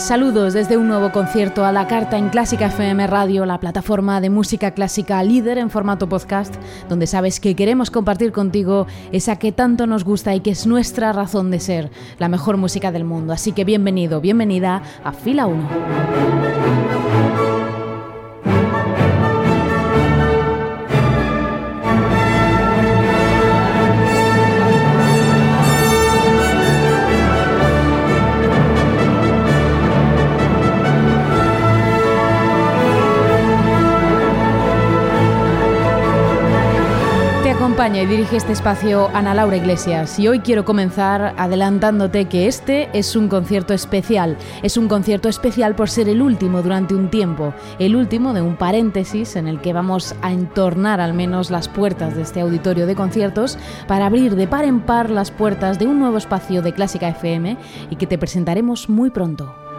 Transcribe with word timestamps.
Saludos 0.00 0.54
desde 0.54 0.78
un 0.78 0.88
nuevo 0.88 1.12
concierto 1.12 1.62
a 1.62 1.72
la 1.72 1.86
carta 1.86 2.16
en 2.16 2.30
Clásica 2.30 2.68
FM 2.68 3.06
Radio, 3.06 3.44
la 3.44 3.60
plataforma 3.60 4.22
de 4.22 4.30
música 4.30 4.70
clásica 4.70 5.22
líder 5.22 5.58
en 5.58 5.68
formato 5.68 6.08
podcast, 6.08 6.54
donde 6.88 7.06
sabes 7.06 7.38
que 7.38 7.54
queremos 7.54 7.90
compartir 7.90 8.32
contigo 8.32 8.86
esa 9.12 9.36
que 9.36 9.52
tanto 9.52 9.86
nos 9.86 10.04
gusta 10.04 10.34
y 10.34 10.40
que 10.40 10.52
es 10.52 10.66
nuestra 10.66 11.12
razón 11.12 11.50
de 11.50 11.60
ser, 11.60 11.90
la 12.18 12.28
mejor 12.28 12.56
música 12.56 12.90
del 12.92 13.04
mundo. 13.04 13.34
Así 13.34 13.52
que 13.52 13.64
bienvenido, 13.64 14.22
bienvenida 14.22 14.82
a 15.04 15.12
Fila 15.12 15.46
1. 15.46 16.99
Y 37.80 38.04
dirige 38.04 38.36
este 38.36 38.52
espacio 38.52 39.08
Ana 39.14 39.32
Laura 39.32 39.56
Iglesias 39.56 40.18
y 40.18 40.28
hoy 40.28 40.40
quiero 40.40 40.66
comenzar 40.66 41.34
adelantándote 41.38 42.26
que 42.26 42.46
este 42.46 42.90
es 42.92 43.16
un 43.16 43.28
concierto 43.28 43.72
especial. 43.72 44.36
Es 44.62 44.76
un 44.76 44.86
concierto 44.86 45.30
especial 45.30 45.74
por 45.74 45.88
ser 45.88 46.10
el 46.10 46.20
último 46.20 46.60
durante 46.60 46.94
un 46.94 47.08
tiempo, 47.08 47.54
el 47.78 47.96
último 47.96 48.34
de 48.34 48.42
un 48.42 48.56
paréntesis 48.56 49.34
en 49.34 49.48
el 49.48 49.62
que 49.62 49.72
vamos 49.72 50.14
a 50.20 50.30
entornar 50.30 51.00
al 51.00 51.14
menos 51.14 51.50
las 51.50 51.68
puertas 51.68 52.14
de 52.14 52.20
este 52.20 52.42
auditorio 52.42 52.86
de 52.86 52.94
conciertos 52.94 53.58
para 53.88 54.04
abrir 54.04 54.36
de 54.36 54.46
par 54.46 54.66
en 54.66 54.80
par 54.80 55.08
las 55.08 55.30
puertas 55.30 55.78
de 55.78 55.86
un 55.86 56.00
nuevo 56.00 56.18
espacio 56.18 56.60
de 56.60 56.74
Clásica 56.74 57.08
FM 57.08 57.56
y 57.88 57.96
que 57.96 58.06
te 58.06 58.18
presentaremos 58.18 58.90
muy 58.90 59.08
pronto. 59.08 59.69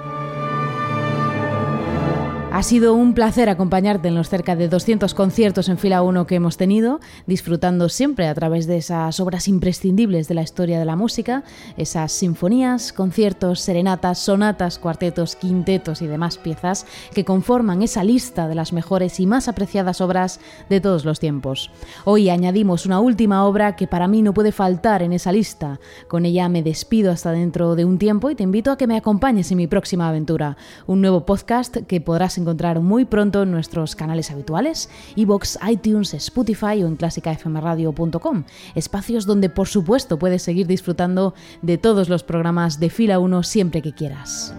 Ha 2.54 2.64
sido 2.64 2.96
un 2.96 3.14
placer 3.14 3.48
acompañarte 3.48 4.10
en 4.10 4.16
los 4.16 4.28
cerca 4.28 4.58
de 4.58 4.68
200 4.68 5.14
conciertos 5.14 5.70
en 5.70 5.78
fila 5.78 6.02
1 6.02 6.28
que 6.28 6.36
hemos 6.36 6.58
tenido, 6.58 7.00
disfrutando 7.26 7.88
siempre 7.88 8.28
a 8.28 8.36
través 8.36 8.68
de 8.68 8.76
esas 8.76 9.22
obras 9.22 9.48
imprescindibles 9.48 10.28
de 10.28 10.34
la 10.34 10.42
historia 10.42 10.78
de 10.78 10.84
la 10.84 10.98
música, 10.98 11.46
esas 11.78 12.12
sinfonías, 12.12 12.92
conciertos, 12.92 13.62
serenatas, 13.62 14.20
sonatas, 14.20 14.80
cuartetos, 14.80 15.38
quintetos 15.38 16.02
y 16.02 16.08
demás 16.08 16.38
piezas 16.38 16.86
que 17.14 17.24
conforman 17.24 17.84
esa 17.84 18.04
lista 18.04 18.50
de 18.50 18.56
las 18.56 18.74
mejores 18.74 19.22
y 19.22 19.28
más 19.28 19.48
apreciadas 19.48 20.02
obras 20.02 20.42
de 20.70 20.82
todos 20.82 21.06
los 21.06 21.22
tiempos. 21.22 21.72
Hoy 22.04 22.30
añadimos 22.30 22.86
una 22.86 23.00
última 23.00 23.46
obra 23.46 23.78
que 23.78 23.88
para 23.88 24.10
mí 24.10 24.22
no 24.22 24.34
puede 24.34 24.52
faltar 24.52 25.04
en 25.04 25.14
esa 25.14 25.32
lista. 25.32 25.80
Con 26.10 26.26
ella 26.26 26.50
me 26.50 26.64
despido 26.64 27.14
hasta 27.14 27.32
dentro 27.32 27.78
de 27.78 27.86
un 27.86 27.98
tiempo 27.98 28.30
y 28.30 28.36
te 28.36 28.44
invito 28.44 28.72
a 28.72 28.78
que 28.78 28.88
me 28.88 28.98
acompañes 28.98 29.50
en 29.52 29.58
mi 29.58 29.68
próxima 29.68 30.10
aventura, 30.10 30.58
un 30.86 31.00
nuevo 31.00 31.26
podcast 31.26 31.78
que 31.88 32.02
podrás 32.02 32.41
encontrar 32.42 32.82
muy 32.82 33.06
pronto 33.06 33.44
en 33.44 33.52
nuestros 33.52 33.96
canales 33.96 34.32
habituales, 34.32 34.90
iBox, 35.16 35.60
iTunes, 35.70 36.14
Spotify 36.14 36.84
o 36.84 36.88
en 36.88 36.96
clásicafmradio.com, 36.96 38.44
espacios 38.76 39.26
donde 39.26 39.50
por 39.50 39.68
supuesto 39.68 40.20
puedes 40.20 40.42
seguir 40.42 40.68
disfrutando 40.68 41.34
de 41.62 41.78
todos 41.78 42.10
los 42.10 42.24
programas 42.24 42.80
de 42.80 42.90
fila 42.90 43.20
1 43.20 43.44
siempre 43.44 43.82
que 43.82 43.94
quieras. 43.94 44.54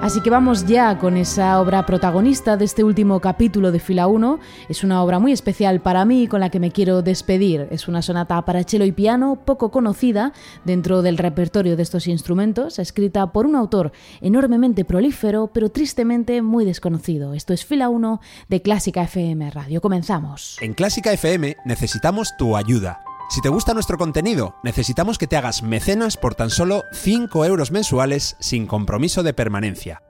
Así 0.00 0.20
que 0.20 0.30
vamos 0.30 0.64
ya 0.64 0.96
con 0.96 1.16
esa 1.16 1.60
obra 1.60 1.84
protagonista 1.84 2.56
de 2.56 2.64
este 2.64 2.84
último 2.84 3.18
capítulo 3.20 3.72
de 3.72 3.80
Fila 3.80 4.06
1. 4.06 4.38
Es 4.68 4.84
una 4.84 5.02
obra 5.02 5.18
muy 5.18 5.32
especial 5.32 5.80
para 5.80 6.04
mí 6.04 6.28
con 6.28 6.38
la 6.38 6.50
que 6.50 6.60
me 6.60 6.70
quiero 6.70 7.02
despedir. 7.02 7.66
Es 7.72 7.88
una 7.88 8.00
sonata 8.00 8.40
para 8.44 8.62
cello 8.62 8.84
y 8.84 8.92
piano 8.92 9.42
poco 9.44 9.72
conocida 9.72 10.32
dentro 10.64 11.02
del 11.02 11.18
repertorio 11.18 11.76
de 11.76 11.82
estos 11.82 12.06
instrumentos, 12.06 12.78
escrita 12.78 13.32
por 13.32 13.44
un 13.44 13.56
autor 13.56 13.90
enormemente 14.20 14.84
prolífero, 14.84 15.48
pero 15.52 15.68
tristemente 15.68 16.42
muy 16.42 16.64
desconocido. 16.64 17.34
Esto 17.34 17.52
es 17.52 17.66
Fila 17.66 17.88
1 17.88 18.20
de 18.48 18.62
Clásica 18.62 19.02
FM 19.02 19.50
Radio. 19.50 19.80
Comenzamos. 19.80 20.58
En 20.60 20.74
Clásica 20.74 21.12
FM 21.12 21.56
necesitamos 21.64 22.36
tu 22.38 22.56
ayuda. 22.56 23.07
Si 23.28 23.42
te 23.42 23.50
gusta 23.50 23.74
nuestro 23.74 23.98
contenido, 23.98 24.54
necesitamos 24.62 25.18
que 25.18 25.26
te 25.26 25.36
hagas 25.36 25.62
mecenas 25.62 26.16
por 26.16 26.34
tan 26.34 26.48
solo 26.48 26.84
5 26.92 27.44
euros 27.44 27.70
mensuales 27.70 28.36
sin 28.40 28.66
compromiso 28.66 29.22
de 29.22 29.34
permanencia. 29.34 30.02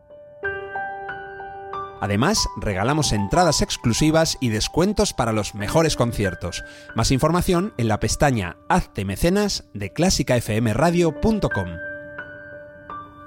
Además, 2.01 2.47
regalamos 2.57 3.13
entradas 3.13 3.61
exclusivas 3.61 4.39
y 4.41 4.51
descuentos 4.51 5.13
para 5.13 5.33
los 5.33 5.57
mejores 5.57 5.97
conciertos. 5.97 6.63
Más 6.95 7.11
información 7.11 7.75
en 7.77 7.89
la 7.89 7.99
pestaña 7.99 8.57
Hazte 8.69 9.05
mecenas 9.05 9.65
de 9.75 9.93
clásicafmradio.com. 9.93 11.69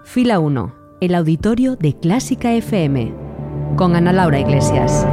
Fila 0.06 0.40
1. 0.40 0.76
El 1.02 1.16
auditorio 1.16 1.76
de 1.76 2.00
Clásica 2.00 2.54
FM. 2.54 3.14
Con 3.76 3.98
Ana 3.98 4.14
Laura 4.14 4.40
Iglesias. 4.40 5.06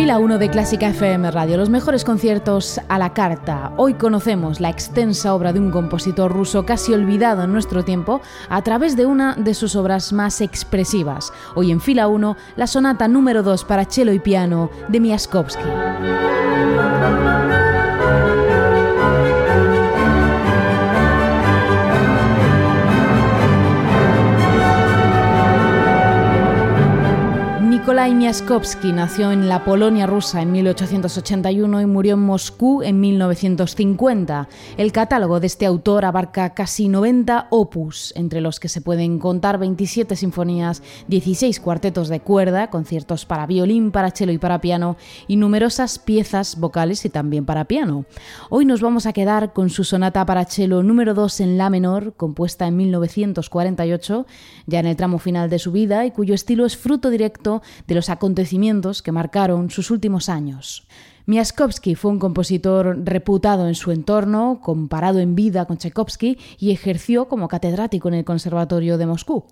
Fila 0.00 0.18
1 0.18 0.38
de 0.38 0.48
Clásica 0.48 0.88
FM 0.88 1.30
Radio, 1.30 1.58
los 1.58 1.68
mejores 1.68 2.04
conciertos 2.04 2.80
a 2.88 2.98
la 2.98 3.12
carta. 3.12 3.74
Hoy 3.76 3.92
conocemos 3.92 4.58
la 4.58 4.70
extensa 4.70 5.34
obra 5.34 5.52
de 5.52 5.60
un 5.60 5.70
compositor 5.70 6.32
ruso 6.32 6.64
casi 6.64 6.94
olvidado 6.94 7.44
en 7.44 7.52
nuestro 7.52 7.84
tiempo 7.84 8.22
a 8.48 8.62
través 8.62 8.96
de 8.96 9.04
una 9.04 9.34
de 9.34 9.52
sus 9.52 9.76
obras 9.76 10.14
más 10.14 10.40
expresivas. 10.40 11.34
Hoy 11.54 11.70
en 11.70 11.82
Fila 11.82 12.08
1, 12.08 12.34
la 12.56 12.66
sonata 12.66 13.08
número 13.08 13.42
2 13.42 13.66
para 13.66 13.84
cello 13.84 14.12
y 14.12 14.20
piano 14.20 14.70
de 14.88 15.00
Miaskovsky. 15.00 15.68
Nikolai 27.80 28.14
Miaskowski 28.14 28.92
nació 28.92 29.32
en 29.32 29.48
la 29.48 29.64
Polonia 29.64 30.06
rusa 30.06 30.42
en 30.42 30.52
1881 30.52 31.80
y 31.80 31.86
murió 31.86 32.12
en 32.12 32.20
Moscú 32.20 32.82
en 32.82 33.00
1950. 33.00 34.48
El 34.76 34.92
catálogo 34.92 35.40
de 35.40 35.46
este 35.46 35.64
autor 35.64 36.04
abarca 36.04 36.50
casi 36.50 36.88
90 36.88 37.46
opus, 37.48 38.12
entre 38.16 38.42
los 38.42 38.60
que 38.60 38.68
se 38.68 38.82
pueden 38.82 39.18
contar 39.18 39.56
27 39.56 40.14
sinfonías, 40.14 40.82
16 41.08 41.58
cuartetos 41.58 42.08
de 42.08 42.20
cuerda, 42.20 42.68
conciertos 42.68 43.24
para 43.24 43.46
violín, 43.46 43.92
para 43.92 44.10
cello 44.10 44.32
y 44.32 44.38
para 44.38 44.60
piano 44.60 44.98
y 45.26 45.36
numerosas 45.36 45.98
piezas 45.98 46.60
vocales 46.60 47.06
y 47.06 47.08
también 47.08 47.46
para 47.46 47.64
piano. 47.64 48.04
Hoy 48.50 48.66
nos 48.66 48.82
vamos 48.82 49.06
a 49.06 49.14
quedar 49.14 49.54
con 49.54 49.70
su 49.70 49.84
sonata 49.84 50.26
para 50.26 50.44
cello 50.44 50.82
número 50.82 51.14
2 51.14 51.40
en 51.40 51.56
la 51.56 51.70
menor, 51.70 52.12
compuesta 52.14 52.66
en 52.66 52.76
1948, 52.76 54.26
ya 54.66 54.80
en 54.80 54.86
el 54.86 54.96
tramo 54.96 55.18
final 55.18 55.48
de 55.48 55.58
su 55.58 55.72
vida 55.72 56.04
y 56.04 56.10
cuyo 56.10 56.34
estilo 56.34 56.66
es 56.66 56.76
fruto 56.76 57.08
directo 57.08 57.62
de 57.86 57.94
los 57.94 58.10
acontecimientos 58.10 59.02
que 59.02 59.12
marcaron 59.12 59.70
sus 59.70 59.90
últimos 59.90 60.28
años. 60.28 60.86
Miaskovsky 61.30 61.94
fue 61.94 62.10
un 62.10 62.18
compositor 62.18 63.02
reputado 63.04 63.68
en 63.68 63.76
su 63.76 63.92
entorno, 63.92 64.58
comparado 64.60 65.20
en 65.20 65.36
vida 65.36 65.64
con 65.64 65.76
Tchaikovsky 65.76 66.36
y 66.58 66.72
ejerció 66.72 67.28
como 67.28 67.46
catedrático 67.46 68.08
en 68.08 68.14
el 68.14 68.24
Conservatorio 68.24 68.98
de 68.98 69.06
Moscú. 69.06 69.44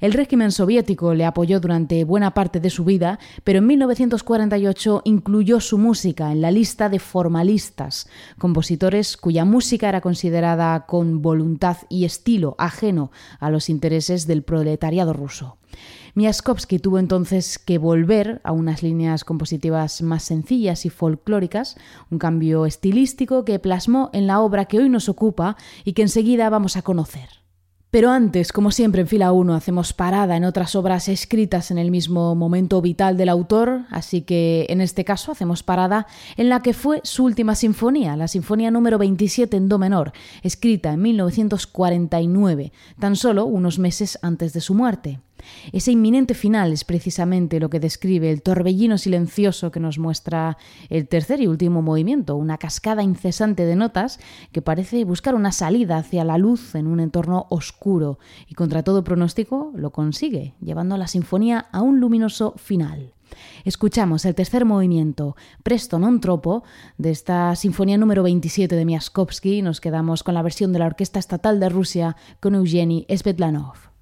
El 0.00 0.14
régimen 0.14 0.52
soviético 0.52 1.12
le 1.12 1.26
apoyó 1.26 1.60
durante 1.60 2.04
buena 2.04 2.32
parte 2.32 2.60
de 2.60 2.70
su 2.70 2.84
vida, 2.84 3.18
pero 3.44 3.58
en 3.58 3.66
1948 3.66 5.02
incluyó 5.04 5.60
su 5.60 5.76
música 5.76 6.32
en 6.32 6.40
la 6.40 6.50
lista 6.50 6.88
de 6.88 6.98
formalistas, 6.98 8.08
compositores 8.38 9.18
cuya 9.18 9.44
música 9.44 9.90
era 9.90 10.00
considerada 10.00 10.86
con 10.86 11.20
voluntad 11.20 11.76
y 11.90 12.06
estilo 12.06 12.54
ajeno 12.56 13.10
a 13.38 13.50
los 13.50 13.68
intereses 13.68 14.26
del 14.26 14.44
proletariado 14.44 15.12
ruso. 15.12 15.58
Miaskovsky 16.18 16.80
tuvo 16.80 16.98
entonces 16.98 17.60
que 17.60 17.78
volver 17.78 18.40
a 18.42 18.50
unas 18.50 18.82
líneas 18.82 19.22
compositivas 19.22 20.02
más 20.02 20.24
sencillas 20.24 20.84
y 20.84 20.90
folclóricas, 20.90 21.76
un 22.10 22.18
cambio 22.18 22.66
estilístico 22.66 23.44
que 23.44 23.60
plasmó 23.60 24.10
en 24.12 24.26
la 24.26 24.40
obra 24.40 24.64
que 24.64 24.80
hoy 24.80 24.88
nos 24.88 25.08
ocupa 25.08 25.56
y 25.84 25.92
que 25.92 26.02
enseguida 26.02 26.50
vamos 26.50 26.76
a 26.76 26.82
conocer. 26.82 27.28
Pero 27.92 28.10
antes, 28.10 28.50
como 28.50 28.72
siempre 28.72 29.02
en 29.02 29.06
fila 29.06 29.30
1, 29.30 29.54
hacemos 29.54 29.92
parada 29.92 30.36
en 30.36 30.44
otras 30.44 30.74
obras 30.74 31.08
escritas 31.08 31.70
en 31.70 31.78
el 31.78 31.92
mismo 31.92 32.34
momento 32.34 32.82
vital 32.82 33.16
del 33.16 33.28
autor, 33.28 33.82
así 33.88 34.22
que 34.22 34.66
en 34.70 34.80
este 34.80 35.04
caso 35.04 35.30
hacemos 35.30 35.62
parada 35.62 36.08
en 36.36 36.48
la 36.48 36.62
que 36.62 36.74
fue 36.74 37.00
su 37.04 37.22
última 37.22 37.54
sinfonía, 37.54 38.16
la 38.16 38.26
Sinfonía 38.26 38.72
número 38.72 38.98
27 38.98 39.56
en 39.56 39.68
Do 39.68 39.78
menor, 39.78 40.12
escrita 40.42 40.94
en 40.94 41.00
1949, 41.00 42.72
tan 42.98 43.14
solo 43.14 43.44
unos 43.46 43.78
meses 43.78 44.18
antes 44.20 44.52
de 44.52 44.60
su 44.60 44.74
muerte. 44.74 45.20
Ese 45.72 45.92
inminente 45.92 46.34
final 46.34 46.72
es 46.72 46.84
precisamente 46.84 47.60
lo 47.60 47.70
que 47.70 47.80
describe 47.80 48.30
el 48.30 48.42
torbellino 48.42 48.98
silencioso 48.98 49.70
que 49.70 49.80
nos 49.80 49.98
muestra 49.98 50.56
el 50.88 51.08
tercer 51.08 51.40
y 51.40 51.46
último 51.46 51.82
movimiento, 51.82 52.36
una 52.36 52.58
cascada 52.58 53.02
incesante 53.02 53.64
de 53.64 53.76
notas 53.76 54.20
que 54.52 54.62
parece 54.62 55.04
buscar 55.04 55.34
una 55.34 55.52
salida 55.52 55.98
hacia 55.98 56.24
la 56.24 56.38
luz 56.38 56.74
en 56.74 56.86
un 56.86 57.00
entorno 57.00 57.46
oscuro 57.50 58.18
y 58.46 58.54
contra 58.54 58.82
todo 58.82 59.04
pronóstico 59.04 59.72
lo 59.74 59.90
consigue, 59.90 60.54
llevando 60.60 60.96
la 60.96 61.06
sinfonía 61.06 61.66
a 61.72 61.82
un 61.82 62.00
luminoso 62.00 62.54
final. 62.56 63.14
Escuchamos 63.64 64.24
el 64.24 64.34
tercer 64.34 64.64
movimiento, 64.64 65.36
Presto 65.62 65.98
non 66.00 66.20
tropo, 66.20 66.64
de 66.96 67.12
esta 67.12 67.52
sinfonía 67.54 68.00
número 68.00 68.24
27 68.24 68.72
de 68.72 68.88
Miaskovsky 68.88 69.60
y 69.60 69.62
nos 69.62 69.80
quedamos 69.80 70.24
con 70.24 70.34
la 70.34 70.42
versión 70.42 70.72
de 70.72 70.80
la 70.80 70.88
Orquesta 70.88 71.18
Estatal 71.18 71.60
de 71.60 71.68
Rusia 71.68 72.16
con 72.40 72.54
Eugeni 72.54 73.04
Svetlanov. 73.08 73.92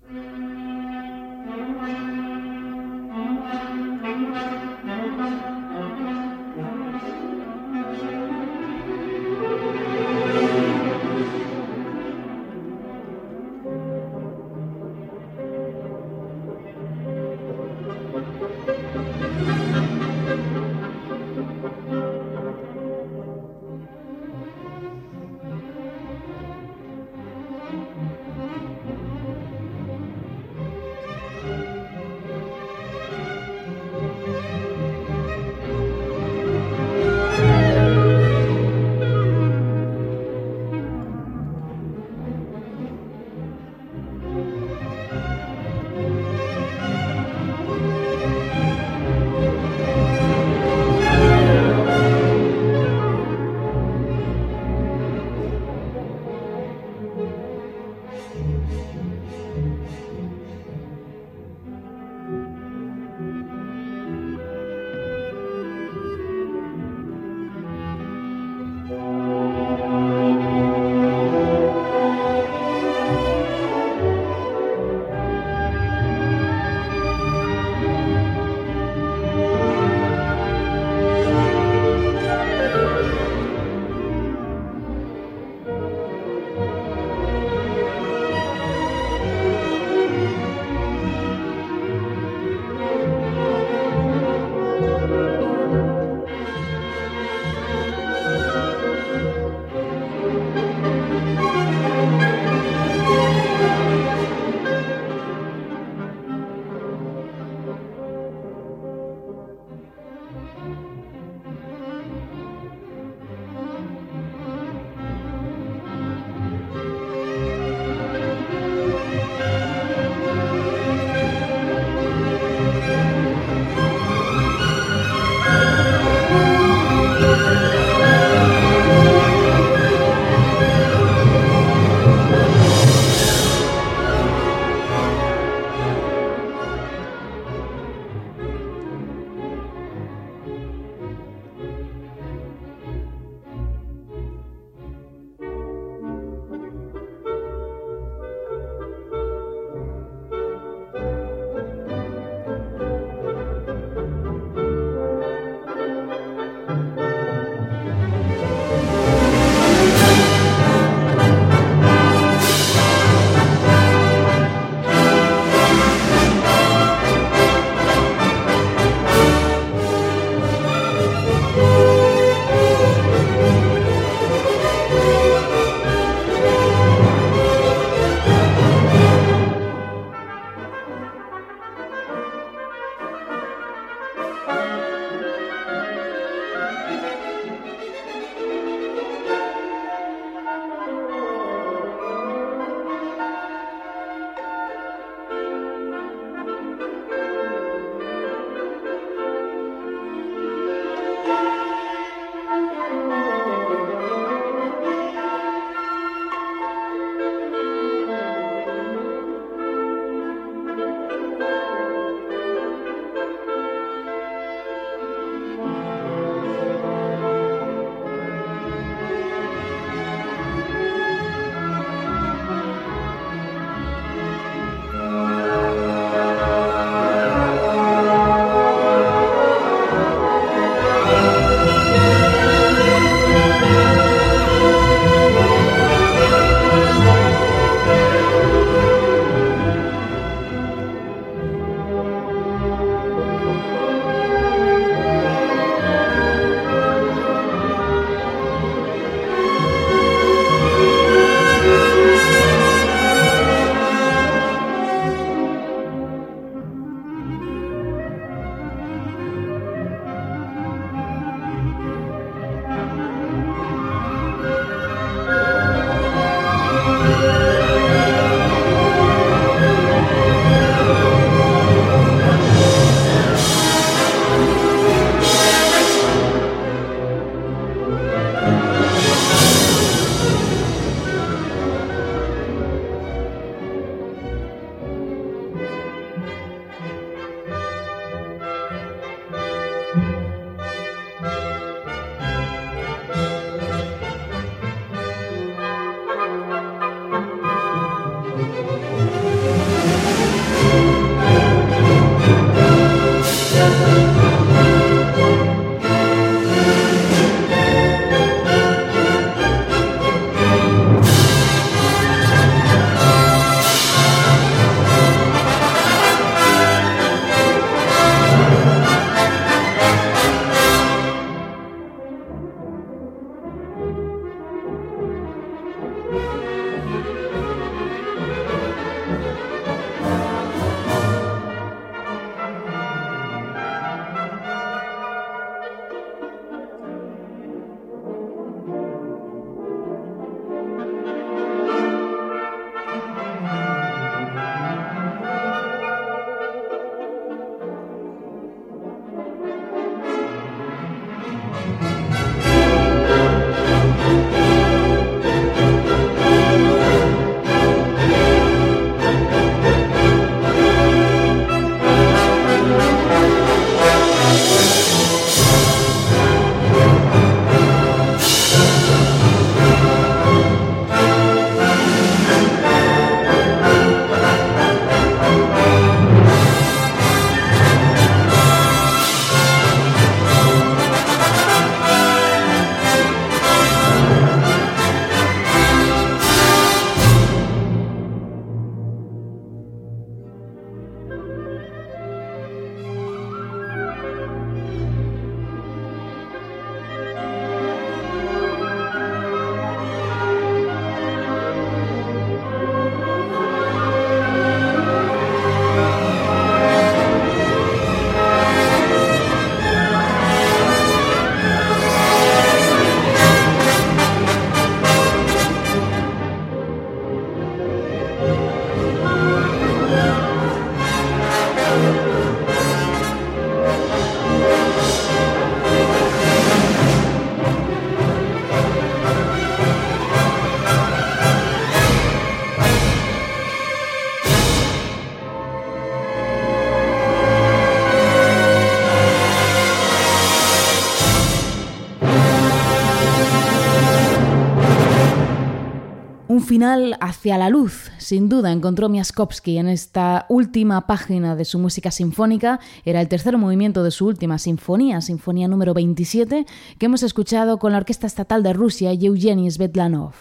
Final 446.46 446.96
hacia 447.00 447.36
la 447.36 447.50
luz, 447.50 447.90
sin 447.98 448.28
duda, 448.28 448.52
encontró 448.52 448.88
Miaskovsky 448.88 449.58
en 449.58 449.68
esta 449.68 450.26
última 450.28 450.86
página 450.86 451.34
de 451.34 451.44
su 451.44 451.58
música 451.58 451.90
sinfónica. 451.90 452.60
Era 452.84 453.00
el 453.00 453.08
tercer 453.08 453.36
movimiento 453.36 453.82
de 453.82 453.90
su 453.90 454.06
última 454.06 454.38
sinfonía, 454.38 455.00
sinfonía 455.00 455.48
número 455.48 455.74
27, 455.74 456.46
que 456.78 456.86
hemos 456.86 457.02
escuchado 457.02 457.58
con 457.58 457.72
la 457.72 457.78
Orquesta 457.78 458.06
Estatal 458.06 458.44
de 458.44 458.52
Rusia 458.52 458.92
y 458.92 459.06
Eugeni 459.06 459.50
Svetlanov. 459.50 460.14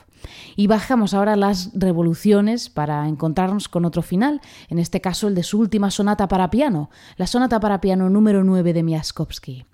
Y 0.56 0.68
bajamos 0.68 1.14
ahora 1.14 1.36
las 1.36 1.72
revoluciones 1.74 2.70
para 2.70 3.08
encontrarnos 3.08 3.68
con 3.68 3.86
otro 3.86 4.02
final, 4.02 4.42
en 4.70 4.80
este 4.80 5.02
caso 5.02 5.28
el 5.28 5.36
de 5.36 5.44
su 5.44 5.60
última 5.60 5.92
sonata 5.92 6.28
para 6.28 6.50
piano, 6.50 6.90
la 7.18 7.28
sonata 7.28 7.60
para 7.60 7.82
piano 7.82 8.10
número 8.10 8.44
9 8.44 8.74
de 8.74 8.84
Miaskovsky. 8.84 9.66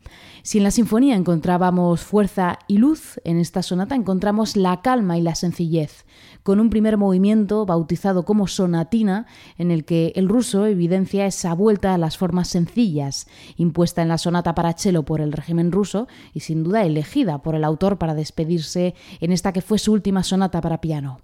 Si 0.43 0.58
en 0.58 0.63
la 0.63 0.72
sinfonía 0.72 1.15
encontrábamos 1.15 2.01
fuerza 2.01 2.58
y 2.67 2.77
luz, 2.77 3.20
en 3.25 3.38
esta 3.38 3.62
sonata 3.62 3.93
encontramos 3.93 4.55
la 4.55 4.81
calma 4.81 5.17
y 5.17 5.22
la 5.22 5.36
sencillez, 5.36 6.05
con 6.41 6.60
un 6.60 6.72
primer 6.72 6.98
movimiento 6.98 7.65
bautizado 7.67 8.25
como 8.25 8.48
sonatina, 8.48 9.27
en 9.60 9.70
el 9.70 9.86
que 9.86 10.13
el 10.15 10.27
ruso 10.27 10.65
evidencia 10.65 11.27
esa 11.27 11.53
vuelta 11.53 11.93
a 11.93 12.00
las 12.00 12.17
formas 12.17 12.48
sencillas, 12.48 13.27
impuesta 13.55 14.01
en 14.01 14.08
la 14.08 14.17
sonata 14.17 14.55
para 14.55 14.74
cello 14.74 15.03
por 15.03 15.22
el 15.22 15.31
régimen 15.31 15.72
ruso 15.72 16.08
y 16.34 16.39
sin 16.39 16.63
duda 16.63 16.84
elegida 16.86 17.43
por 17.43 17.53
el 17.53 17.63
autor 17.63 18.00
para 18.00 18.15
despedirse 18.15 18.96
en 19.20 19.31
esta 19.31 19.53
que 19.53 19.62
fue 19.62 19.77
su 19.77 19.93
última 19.93 20.24
sonata 20.24 20.40
para 20.50 20.81
piano. 20.81 21.19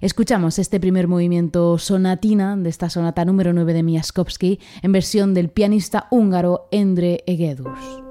Escuchamos 0.00 0.58
este 0.58 0.78
primer 0.78 1.08
movimiento 1.08 1.78
sonatina 1.78 2.56
de 2.56 2.68
esta 2.68 2.90
sonata 2.90 3.24
número 3.24 3.52
9 3.52 3.72
de 3.72 3.82
Miaskovsky 3.82 4.60
en 4.82 4.92
versión 4.92 5.32
del 5.32 5.48
pianista 5.48 6.06
húngaro 6.10 6.68
Endre 6.70 7.24
Egedus. 7.26 8.07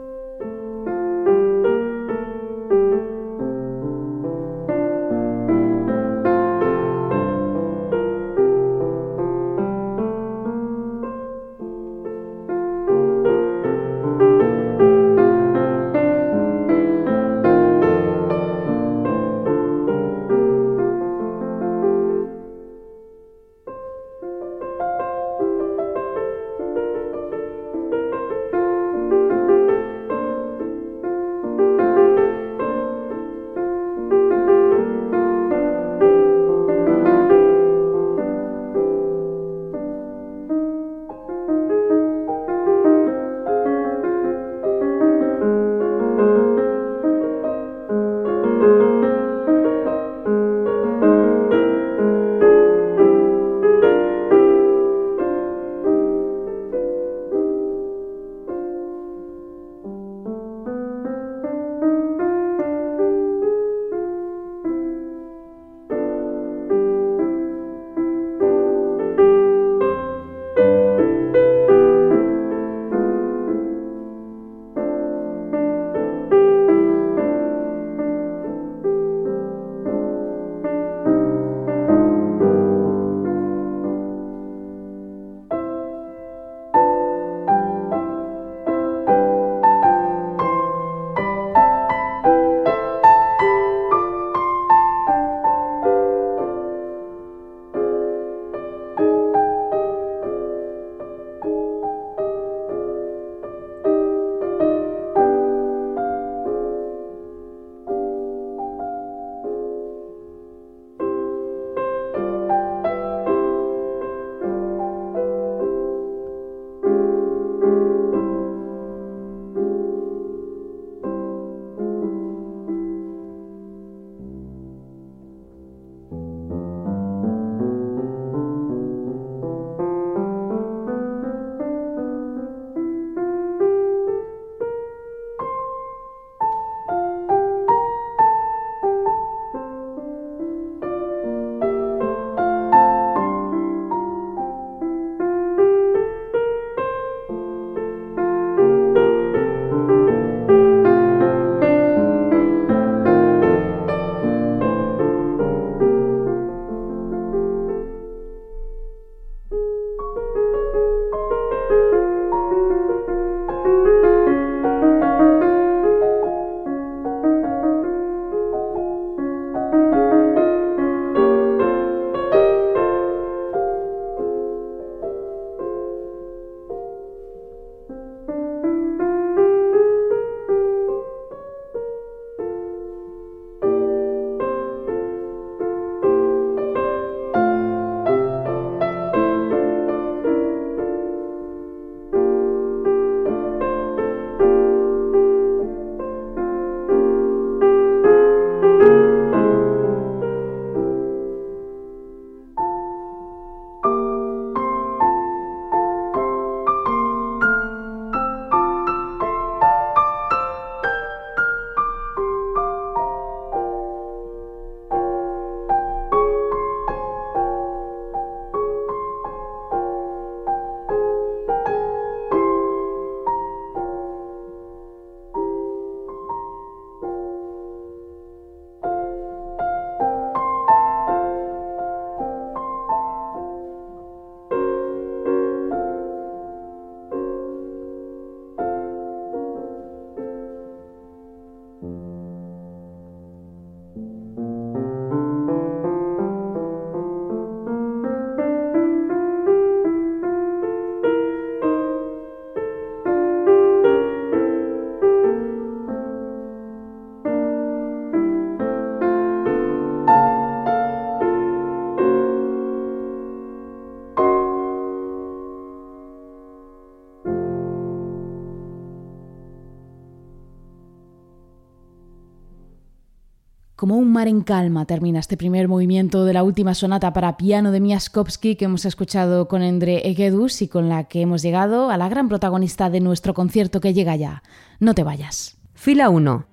Como 273.78 273.96
un 273.96 274.12
mar 274.12 274.28
en 274.28 274.42
calma 274.42 274.86
termina 274.86 275.20
este 275.20 275.38
primer 275.38 275.68
movimiento 275.68 276.26
de 276.26 276.34
la 276.34 276.42
última 276.42 276.74
sonata 276.74 277.14
para 277.14 277.38
piano 277.38 277.72
de 277.72 277.80
Miaskovsky 277.80 278.56
que 278.56 278.66
hemos 278.66 278.86
escuchado 278.86 279.48
con 279.48 279.62
Endre 279.62 279.98
Egedus 280.10 280.64
y 280.64 280.68
con 280.68 280.90
la 280.90 281.04
que 281.04 281.22
hemos 281.22 281.44
llegado 281.44 281.92
a 281.92 281.98
la 281.98 282.10
gran 282.10 282.28
protagonista 282.28 282.90
de 282.90 283.02
nuestro 283.02 283.36
concierto 283.36 283.80
que 283.80 283.94
llega 283.94 284.16
ya. 284.16 284.42
No 284.80 284.96
te 284.96 285.04
vayas. 285.04 285.60
Fila 285.76 286.10
1. 286.10 286.48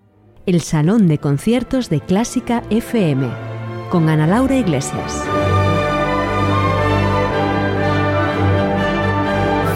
El 0.45 0.61
Salón 0.61 1.09
de 1.09 1.17
Conciertos 1.17 1.89
de 1.89 2.03
Clásica 2.03 2.63
FM 2.69 3.27
con 3.89 4.11
Ana 4.11 4.27
Laura 4.27 4.59
Iglesias. 4.59 5.25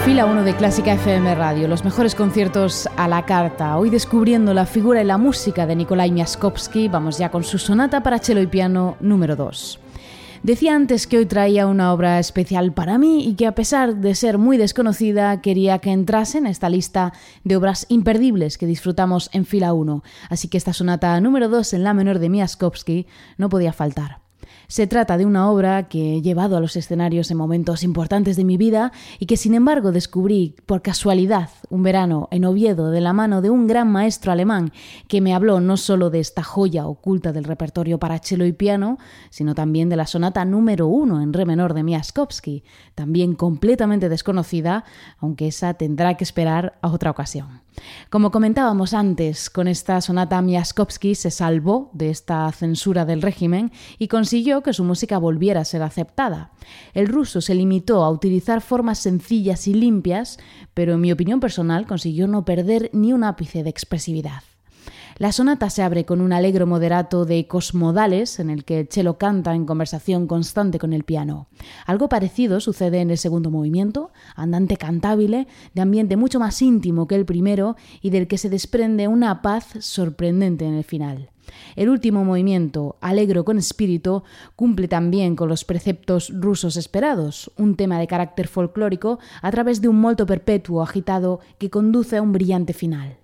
Fila 0.09 0.25
1 0.25 0.43
de 0.43 0.55
Clásica 0.55 0.93
FM 0.93 1.35
Radio, 1.35 1.67
los 1.67 1.83
mejores 1.83 2.15
conciertos 2.15 2.89
a 2.97 3.07
la 3.07 3.27
carta. 3.27 3.77
Hoy 3.77 3.91
descubriendo 3.91 4.55
la 4.55 4.65
figura 4.65 5.03
y 5.03 5.05
la 5.05 5.19
música 5.19 5.67
de 5.67 5.75
Nikolai 5.75 6.09
Miaskovsky, 6.09 6.87
vamos 6.87 7.19
ya 7.19 7.29
con 7.29 7.43
su 7.43 7.59
sonata 7.59 8.01
para 8.01 8.17
cello 8.17 8.41
y 8.41 8.47
piano 8.47 8.97
número 9.01 9.35
2. 9.35 9.79
Decía 10.41 10.73
antes 10.73 11.05
que 11.05 11.19
hoy 11.19 11.27
traía 11.27 11.67
una 11.67 11.93
obra 11.93 12.17
especial 12.17 12.73
para 12.73 12.97
mí 12.97 13.23
y 13.23 13.35
que 13.35 13.45
a 13.45 13.53
pesar 13.53 13.97
de 13.97 14.15
ser 14.15 14.39
muy 14.39 14.57
desconocida 14.57 15.41
quería 15.41 15.77
que 15.77 15.91
entrase 15.91 16.39
en 16.39 16.47
esta 16.47 16.71
lista 16.71 17.13
de 17.43 17.55
obras 17.55 17.85
imperdibles 17.87 18.57
que 18.57 18.65
disfrutamos 18.65 19.29
en 19.31 19.45
fila 19.45 19.73
1, 19.73 20.03
así 20.31 20.47
que 20.47 20.57
esta 20.57 20.73
sonata 20.73 21.21
número 21.21 21.49
2 21.49 21.73
en 21.73 21.83
la 21.83 21.93
menor 21.93 22.17
de 22.17 22.29
Miaskovsky 22.29 23.05
no 23.37 23.47
podía 23.49 23.73
faltar. 23.73 24.28
Se 24.71 24.85
trata 24.85 25.17
de 25.17 25.25
una 25.25 25.49
obra 25.49 25.87
que 25.87 26.13
he 26.13 26.21
llevado 26.21 26.55
a 26.55 26.59
los 26.59 26.75
escenarios 26.75 27.31
en 27.31 27.37
momentos 27.37 27.81
importantes 27.81 28.37
de 28.37 28.43
mi 28.43 28.55
vida 28.55 28.91
y 29.17 29.25
que 29.25 29.35
sin 29.35 29.55
embargo 29.55 29.91
descubrí 29.91 30.55
por 30.67 30.83
casualidad 30.83 31.49
un 31.71 31.81
verano 31.81 32.27
en 32.29 32.45
Oviedo 32.45 32.91
de 32.91 33.01
la 33.01 33.11
mano 33.11 33.41
de 33.41 33.49
un 33.49 33.65
gran 33.65 33.91
maestro 33.91 34.31
alemán 34.31 34.71
que 35.07 35.21
me 35.21 35.33
habló 35.33 35.59
no 35.59 35.75
solo 35.75 36.11
de 36.11 36.19
esta 36.19 36.43
joya 36.43 36.85
oculta 36.85 37.33
del 37.33 37.45
repertorio 37.45 37.97
para 37.97 38.19
cello 38.19 38.45
y 38.45 38.53
piano, 38.53 38.99
sino 39.31 39.55
también 39.55 39.89
de 39.89 39.95
la 39.95 40.05
sonata 40.05 40.45
número 40.45 40.85
uno 40.85 41.19
en 41.19 41.33
re 41.33 41.47
menor 41.47 41.73
de 41.73 41.81
Miaskovsky, 41.81 42.63
también 42.93 43.33
completamente 43.33 44.07
desconocida, 44.07 44.83
aunque 45.17 45.47
esa 45.47 45.73
tendrá 45.73 46.15
que 46.15 46.23
esperar 46.23 46.77
a 46.83 46.89
otra 46.89 47.09
ocasión. 47.09 47.61
Como 48.09 48.31
comentábamos 48.31 48.93
antes, 48.93 49.49
con 49.49 49.67
esta 49.67 50.01
sonata 50.01 50.41
Miaskovsky 50.41 51.15
se 51.15 51.31
salvó 51.31 51.89
de 51.93 52.09
esta 52.09 52.51
censura 52.51 53.05
del 53.05 53.21
régimen 53.21 53.71
y 53.97 54.07
consiguió 54.07 54.63
que 54.63 54.73
su 54.73 54.83
música 54.83 55.17
volviera 55.17 55.61
a 55.61 55.65
ser 55.65 55.81
aceptada. 55.81 56.51
El 56.93 57.07
ruso 57.07 57.41
se 57.41 57.55
limitó 57.55 58.03
a 58.03 58.09
utilizar 58.09 58.61
formas 58.61 58.99
sencillas 58.99 59.67
y 59.67 59.73
limpias, 59.73 60.39
pero 60.73 60.93
en 60.93 61.01
mi 61.01 61.11
opinión 61.11 61.39
personal 61.39 61.85
consiguió 61.85 62.27
no 62.27 62.45
perder 62.45 62.89
ni 62.93 63.13
un 63.13 63.23
ápice 63.23 63.63
de 63.63 63.69
expresividad. 63.69 64.43
La 65.19 65.33
sonata 65.33 65.69
se 65.69 65.83
abre 65.83 66.05
con 66.05 66.21
un 66.21 66.31
alegro 66.31 66.65
moderato 66.65 67.25
de 67.25 67.45
cosmodales 67.45 68.39
en 68.39 68.49
el 68.49 68.63
que 68.63 68.79
el 68.79 68.87
cello 68.87 69.17
canta 69.17 69.53
en 69.53 69.65
conversación 69.65 70.27
constante 70.27 70.79
con 70.79 70.93
el 70.93 71.03
piano. 71.03 71.47
Algo 71.85 72.07
parecido 72.07 72.61
sucede 72.61 73.01
en 73.01 73.11
el 73.11 73.17
segundo 73.17 73.51
movimiento, 73.51 74.11
andante 74.37 74.77
cantabile, 74.77 75.45
de 75.73 75.81
ambiente 75.81 76.15
mucho 76.15 76.39
más 76.39 76.61
íntimo 76.61 77.05
que 77.05 77.15
el 77.15 77.25
primero 77.25 77.75
y 78.01 78.11
del 78.11 78.29
que 78.29 78.37
se 78.37 78.49
desprende 78.49 79.09
una 79.09 79.41
paz 79.41 79.65
sorprendente 79.81 80.65
en 80.65 80.75
el 80.75 80.85
final. 80.85 81.31
El 81.75 81.89
último 81.89 82.23
movimiento, 82.23 82.95
alegro 83.01 83.43
con 83.43 83.57
espíritu, 83.57 84.23
cumple 84.55 84.87
también 84.87 85.35
con 85.35 85.49
los 85.49 85.65
preceptos 85.65 86.31
rusos 86.33 86.77
esperados, 86.77 87.51
un 87.57 87.75
tema 87.75 87.99
de 87.99 88.07
carácter 88.07 88.47
folclórico 88.47 89.19
a 89.41 89.51
través 89.51 89.81
de 89.81 89.89
un 89.89 89.99
molto 89.99 90.25
perpetuo 90.25 90.81
agitado 90.81 91.41
que 91.57 91.69
conduce 91.69 92.15
a 92.15 92.21
un 92.21 92.31
brillante 92.31 92.71
final. 92.71 93.17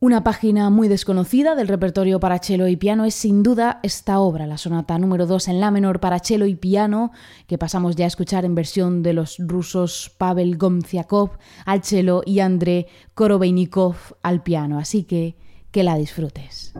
Una 0.00 0.22
página 0.22 0.70
muy 0.70 0.86
desconocida 0.86 1.56
del 1.56 1.66
repertorio 1.66 2.20
para 2.20 2.38
cello 2.38 2.68
y 2.68 2.76
piano 2.76 3.04
es 3.04 3.16
sin 3.16 3.42
duda 3.42 3.80
esta 3.82 4.20
obra, 4.20 4.46
la 4.46 4.56
sonata 4.56 4.96
número 4.96 5.26
2 5.26 5.48
en 5.48 5.58
la 5.58 5.72
menor 5.72 5.98
para 5.98 6.20
cello 6.20 6.46
y 6.46 6.54
piano, 6.54 7.10
que 7.48 7.58
pasamos 7.58 7.96
ya 7.96 8.04
a 8.04 8.08
escuchar 8.08 8.44
en 8.44 8.54
versión 8.54 9.02
de 9.02 9.12
los 9.12 9.38
rusos 9.40 10.14
Pavel 10.16 10.56
Gomziakov 10.56 11.30
al 11.64 11.82
cello 11.82 12.22
y 12.24 12.38
Andrei 12.38 12.86
Korobeinikov 13.14 13.96
al 14.22 14.44
piano, 14.44 14.78
así 14.78 15.02
que 15.02 15.34
que 15.72 15.82
la 15.82 15.96
disfrutes. 15.96 16.74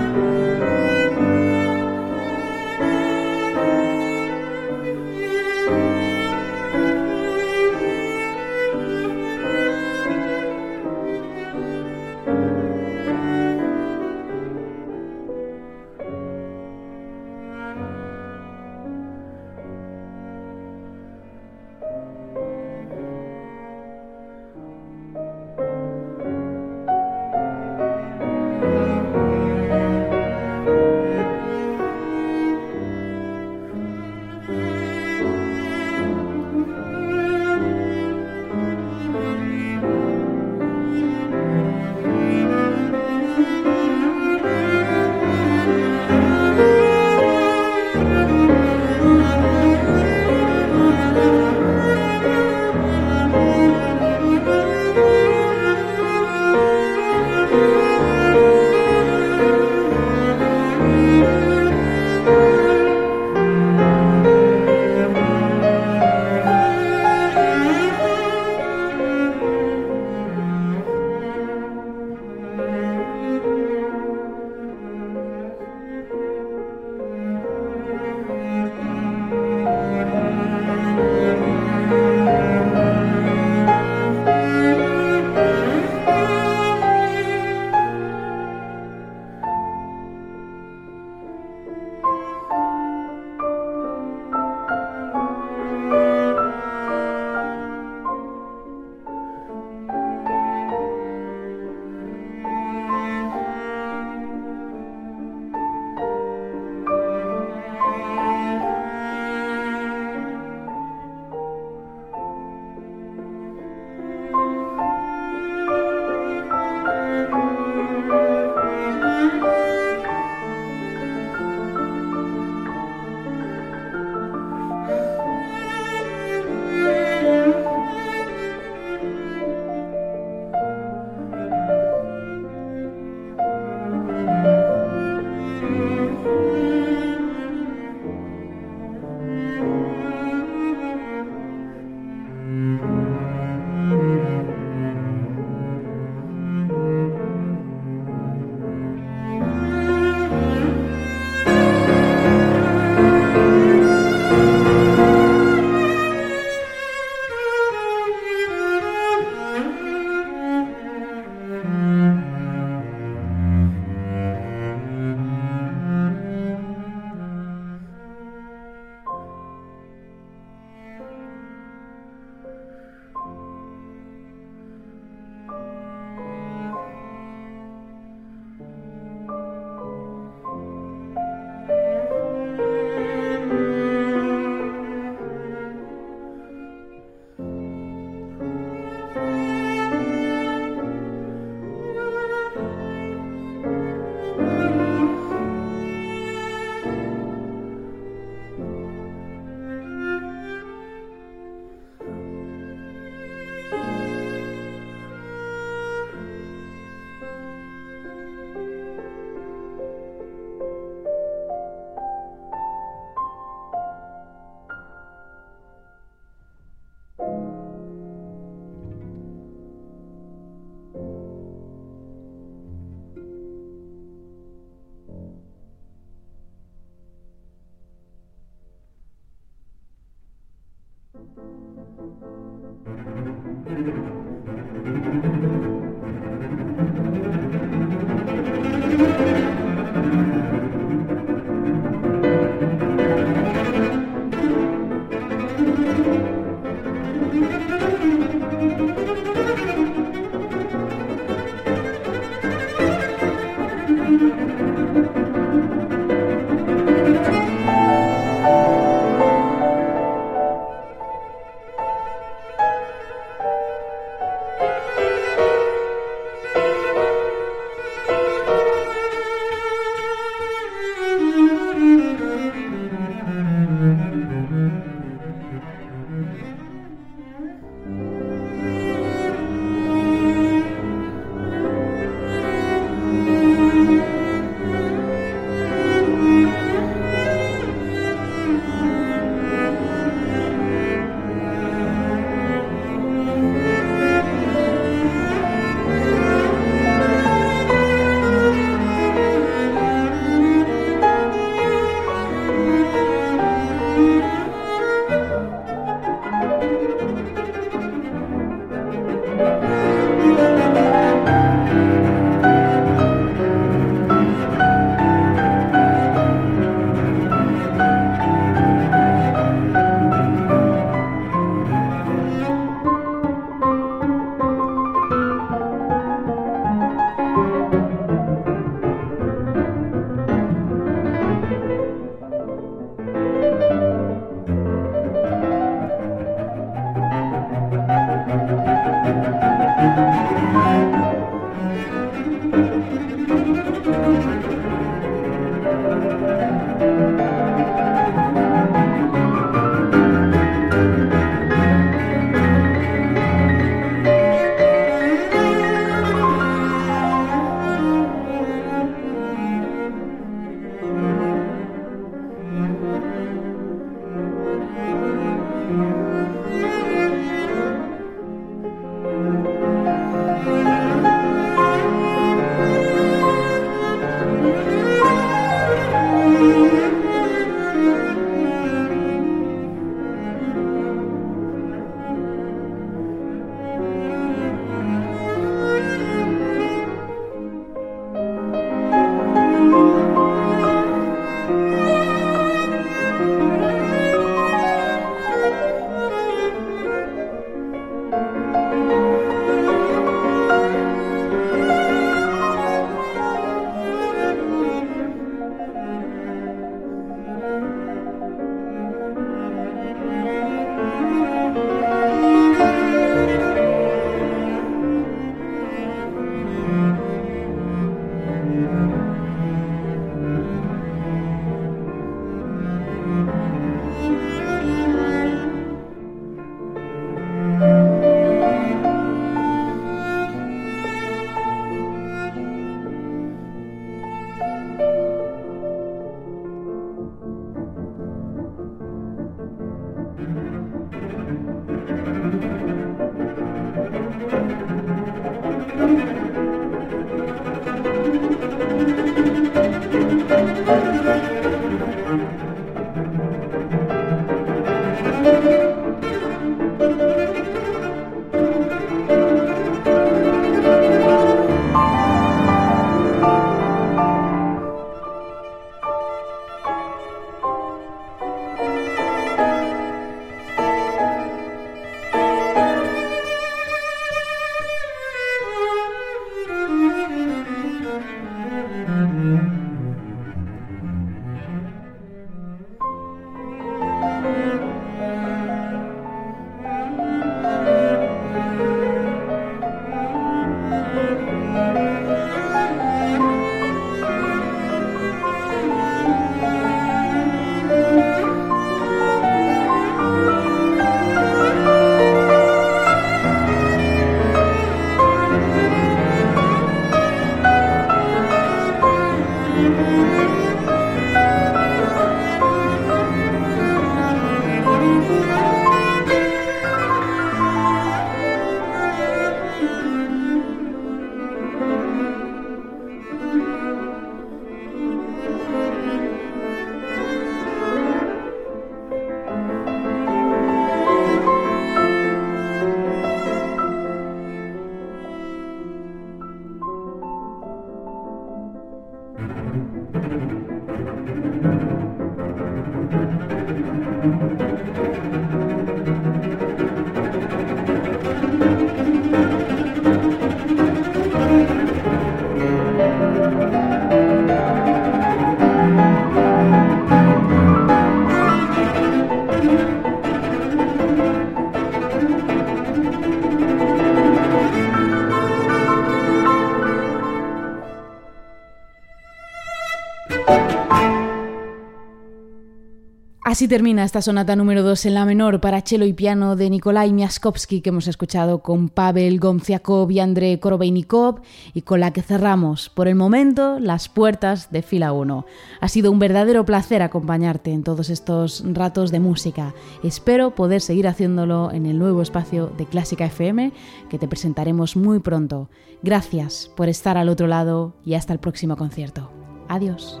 Así 573.36 573.48
termina 573.48 573.84
esta 573.84 574.00
sonata 574.00 574.34
número 574.34 574.62
2 574.62 574.86
en 574.86 574.94
la 574.94 575.04
menor 575.04 575.42
para 575.42 575.60
cello 575.60 575.84
y 575.84 575.92
piano 575.92 576.36
de 576.36 576.48
Nikolai 576.48 576.90
Miaskovsky 576.90 577.60
que 577.60 577.68
hemos 577.68 577.86
escuchado 577.86 578.38
con 578.38 578.70
Pavel 578.70 579.20
Gomziakov 579.20 579.90
y 579.90 580.00
Andrei 580.00 580.38
Korobeinikov 580.38 581.20
y 581.52 581.60
con 581.60 581.80
la 581.80 581.92
que 581.92 582.00
cerramos 582.00 582.70
por 582.70 582.88
el 582.88 582.94
momento 582.94 583.60
las 583.60 583.90
puertas 583.90 584.50
de 584.50 584.62
fila 584.62 584.94
1. 584.94 585.26
Ha 585.60 585.68
sido 585.68 585.92
un 585.92 585.98
verdadero 585.98 586.46
placer 586.46 586.80
acompañarte 586.80 587.52
en 587.52 587.62
todos 587.62 587.90
estos 587.90 588.42
ratos 588.54 588.90
de 588.90 589.00
música. 589.00 589.52
Espero 589.84 590.34
poder 590.34 590.62
seguir 590.62 590.88
haciéndolo 590.88 591.52
en 591.52 591.66
el 591.66 591.78
nuevo 591.78 592.00
espacio 592.00 592.50
de 592.56 592.64
Clásica 592.64 593.04
FM 593.04 593.52
que 593.90 593.98
te 593.98 594.08
presentaremos 594.08 594.76
muy 594.76 595.00
pronto. 595.00 595.50
Gracias 595.82 596.50
por 596.56 596.70
estar 596.70 596.96
al 596.96 597.10
otro 597.10 597.26
lado 597.26 597.74
y 597.84 597.96
hasta 597.96 598.14
el 598.14 598.18
próximo 598.18 598.56
concierto. 598.56 599.10
Adiós. 599.46 600.00